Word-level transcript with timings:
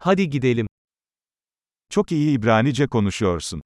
Hadi 0.00 0.30
gidelim. 0.30 0.66
Çok 1.90 2.12
iyi 2.12 2.38
İbranice 2.38 2.86
konuşuyorsun. 2.86 3.60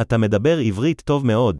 אתה 0.00 0.18
מדבר 0.18 0.58
עברית 0.58 1.02
טוב 1.06 1.24
מאוד. 1.24 1.58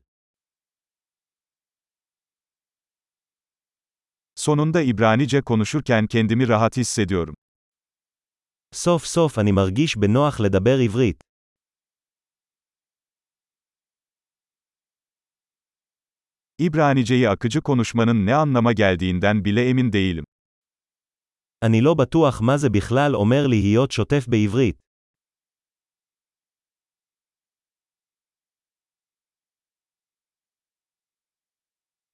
Sonunda 4.34 4.82
İbranice 4.82 5.42
konuşurken 5.42 6.06
kendimi 6.06 6.48
rahat 6.48 6.76
hissediyorum. 6.76 7.34
סוף 8.74 9.06
סוף 9.06 9.38
אני 9.38 9.52
מרגיש 9.52 9.96
בנוח 9.96 10.40
לדבר 10.40 10.78
עברית. 10.78 11.20
İbraniceyi 16.58 17.28
akıcı 17.28 17.60
konuşmanın 17.62 18.26
ne 18.26 18.34
anlama 18.34 18.72
geldiğinden 18.72 19.44
bile 19.44 19.68
emin 19.68 19.92
değilim. 19.92 20.24
אני 21.65 21.81
לא 21.81 21.93
בטוח 21.93 22.41
מה 22.41 22.57
זה 22.57 22.69
בכלל 22.69 23.15
אומר 23.15 23.47
להיות 23.47 23.91
שוטף 23.91 24.27
בעברית. 24.27 24.89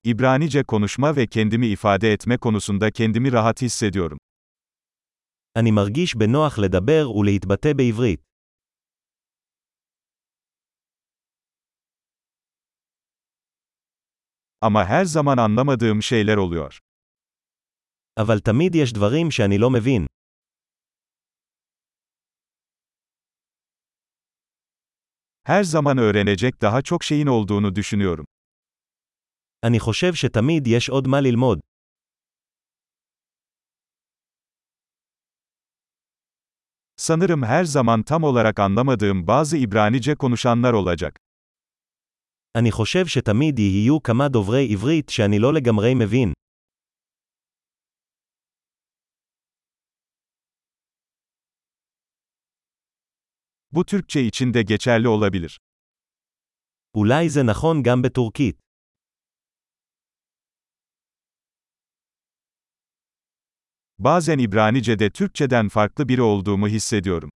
İbranice 0.03 0.63
konuşma 0.63 1.15
ve 1.15 1.27
kendimi 1.27 1.67
ifade 1.67 2.13
etme 2.13 2.37
konusunda 2.37 2.91
kendimi 2.91 3.31
rahat 3.31 3.61
hissediyorum. 3.61 4.17
אני 5.57 5.71
מרגיש 5.71 6.15
בנוח 6.15 6.59
לדבר 6.59 7.11
ולהתבטא 7.15 7.73
בעברית. 7.73 8.21
Ama 14.61 14.85
her 14.85 15.05
zaman 15.05 15.37
anlamadığım 15.37 16.01
şeyler 16.01 16.37
oluyor. 16.37 16.79
אבל 18.19 18.39
תמיד 18.39 18.75
יש 18.75 18.93
דברים 18.93 19.31
שאני 19.31 19.57
לא 19.57 19.69
מבין. 19.69 20.05
Her 25.47 25.63
zaman 25.63 25.97
öğrenecek 25.97 26.61
daha 26.61 26.81
çok 26.81 27.03
şeyin 27.03 27.27
olduğunu 27.27 27.75
düşünüyorum. 27.75 28.25
אני 29.63 29.79
חושב 29.79 30.13
שתמיד 30.13 30.67
יש 30.67 30.89
עוד 30.89 31.07
מה 31.07 31.21
ללמוד. 31.21 31.59
Sanırım 36.97 37.43
her 37.43 37.63
zaman 37.63 38.03
tam 38.03 38.23
olarak 38.23 38.59
anlamadığım 38.59 39.27
bazı 39.27 39.57
İbranice 39.57 40.15
konuşanlar 40.15 40.73
olacak. 40.73 41.19
אני 42.55 42.71
חושב 42.71 43.07
שתמיד 43.07 43.59
יהיו 43.59 43.99
כמה 44.03 44.27
דוברי 44.27 44.67
עברית 44.73 45.09
שאני 45.09 45.39
לא 45.39 45.53
לגמרי 45.53 45.93
מבין. 45.95 46.33
Bu 53.71 53.85
Türkçe 53.85 54.21
için 54.21 54.53
de 54.53 54.61
geçerli 54.61 55.07
olabilir. 55.07 55.59
אולי 56.95 57.29
זה 57.29 57.43
נכון 57.43 57.83
גם 57.83 58.01
בטורקית. 58.01 58.55
Bazen 63.99 64.39
İbranice'de 64.39 65.09
Türkçeden 65.09 65.69
farklı 65.69 66.09
biri 66.09 66.21
olduğumu 66.21 66.67
hissediyorum. 66.67 67.29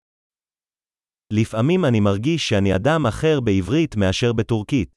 לפעמים 1.34 1.86
אני 1.86 2.00
מרגיש 2.00 2.50
שאני 2.50 2.76
אדם 2.76 3.06
אחר 3.06 3.40
בעברית 3.42 3.96
מאשר 3.96 4.34
בטורקית. 4.34 4.90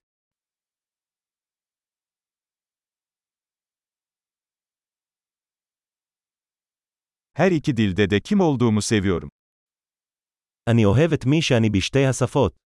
Her 7.34 7.50
iki 7.50 7.76
dilde 7.76 8.10
de 8.10 8.20
kim 8.20 8.40
olduğumu 8.40 8.82
seviyorum. 8.82 9.30
אני 10.67 10.85
אוהב 10.85 11.13
את 11.13 11.25
מי 11.25 11.41
שאני 11.41 11.69
בשתי 11.69 12.05
השפות. 12.05 12.64